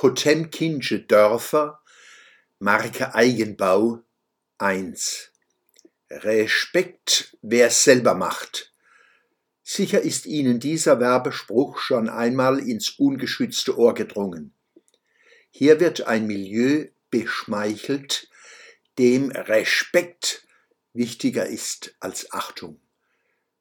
Potemkinsche 0.00 1.00
Dörfer, 1.00 1.82
Marke 2.58 3.14
Eigenbau 3.14 4.02
1. 4.56 5.30
Respekt, 6.08 7.36
wer's 7.42 7.84
selber 7.84 8.14
macht. 8.14 8.72
Sicher 9.62 10.00
ist 10.00 10.24
Ihnen 10.24 10.58
dieser 10.58 11.00
Werbespruch 11.00 11.80
schon 11.80 12.08
einmal 12.08 12.66
ins 12.66 12.88
ungeschützte 12.88 13.76
Ohr 13.76 13.92
gedrungen. 13.92 14.54
Hier 15.50 15.80
wird 15.80 16.06
ein 16.06 16.26
Milieu 16.26 16.86
beschmeichelt, 17.10 18.30
dem 18.98 19.30
Respekt 19.30 20.46
wichtiger 20.94 21.44
ist 21.44 21.94
als 22.00 22.32
Achtung. 22.32 22.80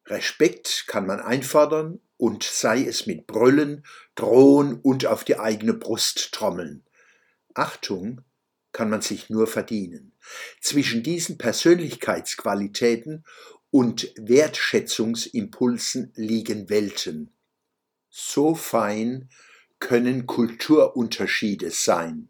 Respekt 0.06 0.86
kann 0.88 1.06
man 1.06 1.20
einfordern 1.20 2.00
und 2.20 2.44
sei 2.44 2.84
es 2.84 3.08
mit 3.08 3.28
Brüllen, 3.28 3.86
Drohen 4.16 4.82
und 4.82 5.06
auf 5.06 5.24
die 5.24 5.40
eigene 5.40 5.74
Brust 5.74 6.34
trommeln. 6.34 6.84
Achtung 7.54 8.22
kann 8.74 8.90
man 8.90 9.02
sich 9.02 9.30
nur 9.30 9.48
verdienen. 9.48 10.12
Zwischen 10.60 11.02
diesen 11.02 11.38
Persönlichkeitsqualitäten 11.38 13.24
und 13.72 14.14
Wertschätzungsimpulsen 14.18 16.12
liegen 16.16 16.70
Welten. 16.70 17.32
So 18.10 18.54
fein 18.54 19.30
können 19.80 20.26
Kulturunterschiede 20.26 21.72
sein. 21.72 22.30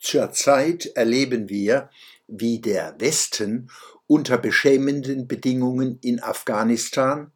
Zurzeit 0.00 0.86
erleben 0.96 1.48
wir, 1.48 1.90
wie 2.26 2.60
der 2.60 2.96
Westen 2.98 3.70
unter 4.08 4.36
beschämenden 4.36 5.28
Bedingungen 5.28 6.00
in 6.02 6.20
Afghanistan 6.20 7.30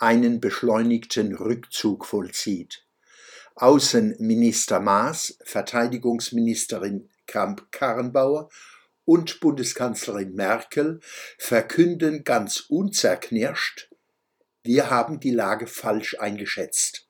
einen 0.00 0.40
beschleunigten 0.40 1.36
Rückzug 1.36 2.06
vollzieht. 2.06 2.84
Außenminister 3.54 4.80
Maas, 4.80 5.38
Verteidigungsministerin 5.44 7.10
Kramp-Karrenbauer 7.26 8.48
und 9.04 9.40
Bundeskanzlerin 9.40 10.34
Merkel 10.34 11.00
verkünden 11.38 12.24
ganz 12.24 12.60
unzerknirscht, 12.60 13.90
wir 14.62 14.90
haben 14.90 15.20
die 15.20 15.30
Lage 15.30 15.66
falsch 15.66 16.18
eingeschätzt. 16.18 17.08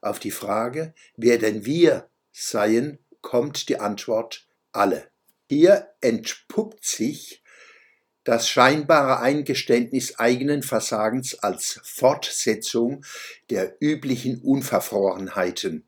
Auf 0.00 0.18
die 0.18 0.30
Frage, 0.30 0.94
wer 1.16 1.38
denn 1.38 1.64
wir 1.66 2.08
seien, 2.32 2.98
kommt 3.20 3.68
die 3.68 3.78
Antwort 3.78 4.48
alle. 4.72 5.10
Hier 5.48 5.88
entpuppt 6.00 6.84
sich 6.84 7.42
das 8.28 8.46
scheinbare 8.46 9.20
Eingeständnis 9.20 10.18
eigenen 10.18 10.62
Versagens 10.62 11.38
als 11.38 11.80
Fortsetzung 11.82 13.02
der 13.48 13.76
üblichen 13.80 14.42
Unverfrorenheiten. 14.42 15.86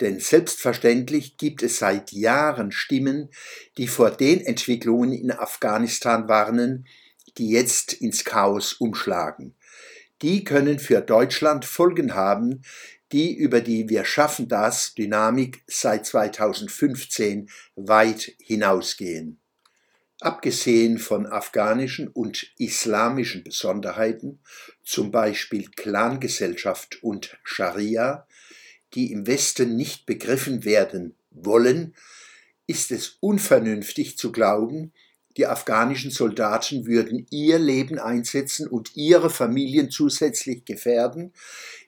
Denn 0.00 0.18
selbstverständlich 0.18 1.36
gibt 1.36 1.62
es 1.62 1.78
seit 1.78 2.10
Jahren 2.12 2.72
Stimmen, 2.72 3.28
die 3.76 3.86
vor 3.86 4.10
den 4.10 4.40
Entwicklungen 4.40 5.12
in 5.12 5.30
Afghanistan 5.30 6.26
warnen, 6.26 6.86
die 7.36 7.50
jetzt 7.50 7.92
ins 7.92 8.24
Chaos 8.24 8.72
umschlagen. 8.72 9.54
Die 10.22 10.42
können 10.42 10.78
für 10.78 11.02
Deutschland 11.02 11.66
Folgen 11.66 12.14
haben, 12.14 12.62
die 13.12 13.36
über 13.36 13.60
die 13.60 13.90
Wir 13.90 14.06
schaffen 14.06 14.48
das 14.48 14.94
Dynamik 14.94 15.62
seit 15.66 16.06
2015 16.06 17.50
weit 17.76 18.32
hinausgehen. 18.38 19.38
Abgesehen 20.24 20.96
von 20.96 21.26
afghanischen 21.26 22.08
und 22.08 22.50
islamischen 22.56 23.44
Besonderheiten, 23.44 24.38
zum 24.82 25.10
Beispiel 25.10 25.68
Clangesellschaft 25.76 27.02
und 27.02 27.36
Scharia, 27.42 28.26
die 28.94 29.12
im 29.12 29.26
Westen 29.26 29.76
nicht 29.76 30.06
begriffen 30.06 30.64
werden 30.64 31.14
wollen, 31.30 31.94
ist 32.66 32.90
es 32.90 33.18
unvernünftig 33.20 34.16
zu 34.16 34.32
glauben, 34.32 34.94
die 35.36 35.46
afghanischen 35.46 36.10
Soldaten 36.10 36.86
würden 36.86 37.26
ihr 37.28 37.58
Leben 37.58 37.98
einsetzen 37.98 38.66
und 38.66 38.96
ihre 38.96 39.28
Familien 39.28 39.90
zusätzlich 39.90 40.64
gefährden, 40.64 41.34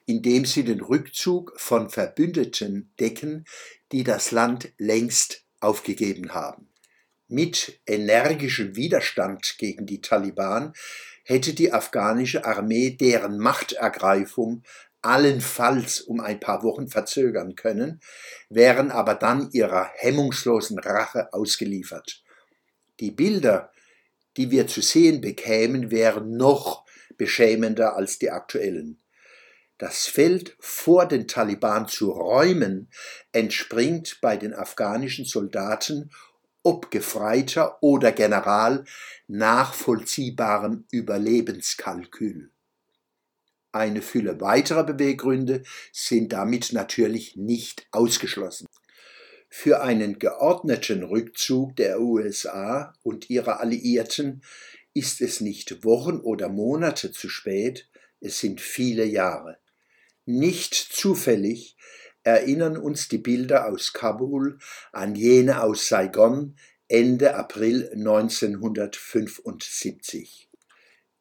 indem 0.05 0.45
sie 0.45 0.63
den 0.63 0.81
Rückzug 0.81 1.59
von 1.59 1.89
Verbündeten 1.89 2.91
decken, 2.99 3.45
die 3.91 4.03
das 4.03 4.29
Land 4.29 4.73
längst 4.77 5.43
aufgegeben 5.59 6.35
haben. 6.35 6.69
Mit 7.27 7.81
energischem 7.85 8.77
Widerstand 8.77 9.57
gegen 9.57 9.85
die 9.85 9.99
Taliban 9.99 10.73
hätte 11.25 11.53
die 11.53 11.73
afghanische 11.73 12.45
Armee 12.45 12.91
deren 12.91 13.37
Machtergreifung 13.37 14.63
allenfalls 15.01 16.01
um 16.01 16.21
ein 16.21 16.39
paar 16.39 16.63
Wochen 16.63 16.87
verzögern 16.87 17.55
können, 17.55 17.99
wären 18.49 18.91
aber 18.91 19.13
dann 19.15 19.49
ihrer 19.51 19.91
hemmungslosen 19.95 20.79
Rache 20.79 21.33
ausgeliefert. 21.33 22.23
Die 22.99 23.11
Bilder, 23.11 23.71
die 24.37 24.49
wir 24.49 24.67
zu 24.67 24.81
sehen 24.81 25.19
bekämen, 25.19 25.91
wären 25.91 26.37
noch 26.37 26.85
beschämender 27.17 27.95
als 27.95 28.19
die 28.19 28.31
aktuellen. 28.31 29.01
Das 29.77 30.07
Feld 30.07 30.55
vor 30.59 31.07
den 31.07 31.27
Taliban 31.27 31.87
zu 31.87 32.09
räumen 32.09 32.89
entspringt 33.31 34.19
bei 34.21 34.35
den 34.35 34.53
afghanischen 34.53 35.25
Soldaten 35.25 36.09
ob 36.67 36.91
Gefreiter 36.91 37.81
oder 37.81 38.11
General 38.11 38.83
nachvollziehbarem 39.27 40.83
Überlebenskalkül. 40.91 42.51
Eine 43.71 44.01
Fülle 44.01 44.41
weiterer 44.41 44.83
Beweggründe 44.83 45.63
sind 45.93 46.33
damit 46.33 46.73
natürlich 46.73 47.37
nicht 47.37 47.87
ausgeschlossen. 47.91 48.67
Für 49.47 49.81
einen 49.81 50.19
geordneten 50.19 51.03
Rückzug 51.03 51.77
der 51.77 52.01
USA 52.01 52.93
und 53.01 53.29
ihrer 53.29 53.61
Alliierten 53.61 54.41
ist 54.93 55.21
es 55.21 55.39
nicht 55.39 55.85
Wochen 55.85 56.17
oder 56.17 56.49
Monate 56.49 57.13
zu 57.13 57.29
spät, 57.29 57.87
es 58.19 58.39
sind 58.39 58.59
viele 58.59 59.05
Jahre. 59.05 59.57
Nicht 60.25 60.73
zufällig 60.73 61.77
erinnern 62.27 62.75
uns 62.75 63.07
die 63.07 63.19
Bilder 63.19 63.67
aus 63.67 63.93
Kabul 63.93 64.59
an 64.91 65.15
jene 65.15 65.63
aus 65.63 65.87
Saigon 65.87 66.57
Ende 66.89 67.35
April 67.35 67.89
1975. 67.93 70.49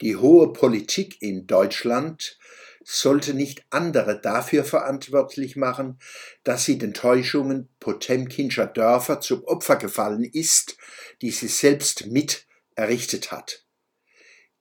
Die 0.01 0.17
hohe 0.17 0.53
Politik 0.53 1.23
in 1.23 1.47
Deutschland 1.47 2.41
sollte 2.83 3.35
nicht 3.35 3.65
andere 3.71 4.21
dafür 4.21 4.65
verantwortlich 4.65 5.55
machen, 5.55 6.01
dass 6.43 6.65
sie 6.65 6.77
den 6.77 6.93
Täuschungen 6.93 7.69
Potemkinscher 7.79 8.67
Dörfer 8.67 9.21
zum 9.21 9.45
Opfer 9.45 9.77
gefallen 9.77 10.25
ist, 10.25 10.77
die 11.23 11.31
sie 11.31 11.47
selbst 11.47 12.07
mit 12.07 12.49
errichtet 12.75 13.31
hat. 13.31 13.66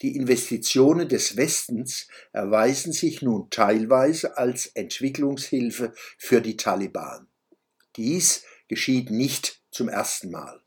Die 0.05 0.16
Investitionen 0.16 1.09
des 1.09 1.35
Westens 1.35 2.07
erweisen 2.31 2.93
sich 2.93 3.23
nun 3.23 3.49
teilweise 3.49 4.38
als 4.38 4.67
Entwicklungshilfe 4.67 5.95
für 6.19 6.41
die 6.41 6.57
Taliban. 6.57 7.27
Dies 7.95 8.44
geschieht 8.67 9.09
nicht 9.09 9.63
zum 9.71 9.89
ersten 9.89 10.29
Mal. 10.29 10.61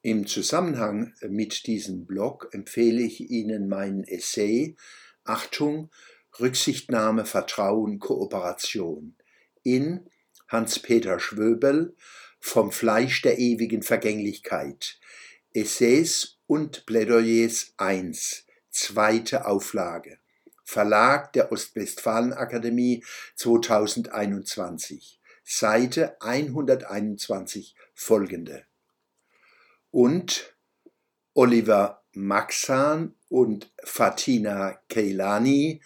Im 0.00 0.26
Zusammenhang 0.26 1.14
mit 1.28 1.68
diesem 1.68 2.04
Blog 2.04 2.48
empfehle 2.50 3.02
ich 3.02 3.30
Ihnen 3.30 3.68
meinen 3.68 4.02
Essay 4.02 4.74
Achtung, 5.22 5.92
Rücksichtnahme, 6.40 7.26
Vertrauen, 7.26 8.00
Kooperation 8.00 9.14
in 9.62 10.10
Hans-Peter 10.48 11.20
Schwöbel 11.20 11.94
vom 12.40 12.72
Fleisch 12.72 13.22
der 13.22 13.38
ewigen 13.38 13.84
Vergänglichkeit. 13.84 14.98
Essays 15.54 16.31
und 16.46 16.86
Plädoyers 16.86 17.74
1, 17.76 18.46
zweite 18.70 19.46
Auflage. 19.46 20.18
Verlag 20.64 21.32
der 21.32 21.52
Ostwestfalen-Akademie 21.52 23.04
2021. 23.36 25.20
Seite 25.44 26.16
121 26.20 27.74
folgende. 27.94 28.64
Und 29.90 30.56
Oliver 31.34 32.02
Maxan 32.14 33.14
und 33.28 33.72
Fatina 33.84 34.78
Keilani. 34.88 35.80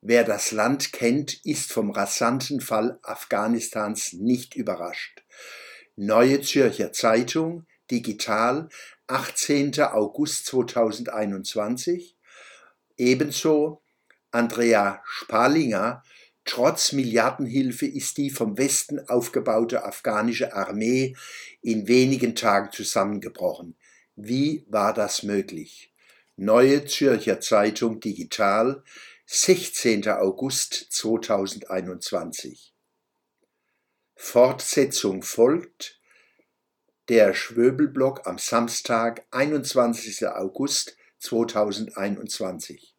Wer 0.00 0.24
das 0.24 0.52
Land 0.52 0.92
kennt, 0.92 1.44
ist 1.44 1.72
vom 1.72 1.90
rasanten 1.90 2.60
Fall 2.60 2.98
Afghanistans 3.02 4.14
nicht 4.14 4.54
überrascht. 4.54 5.24
Neue 5.96 6.40
Zürcher 6.40 6.92
Zeitung, 6.92 7.66
digital, 7.90 8.68
18. 9.08 9.80
August 9.80 10.46
2021. 10.46 12.14
Ebenso 12.98 13.82
Andrea 14.30 15.02
Spalinger, 15.06 16.02
trotz 16.44 16.92
Milliardenhilfe 16.92 17.86
ist 17.86 18.18
die 18.18 18.28
vom 18.28 18.58
Westen 18.58 19.08
aufgebaute 19.08 19.84
afghanische 19.84 20.52
Armee 20.52 21.16
in 21.62 21.88
wenigen 21.88 22.34
Tagen 22.34 22.70
zusammengebrochen. 22.70 23.76
Wie 24.14 24.66
war 24.68 24.92
das 24.92 25.22
möglich? 25.22 25.94
Neue 26.36 26.84
Zürcher 26.84 27.40
Zeitung 27.40 28.00
Digital, 28.00 28.84
16. 29.24 30.06
August 30.08 30.74
2021. 30.90 32.74
Fortsetzung 34.16 35.22
folgt. 35.22 35.97
Der 37.08 37.32
Schwöbelblock 37.32 38.26
am 38.26 38.36
Samstag, 38.36 39.24
21. 39.30 40.28
August 40.28 40.98
2021. 41.20 42.97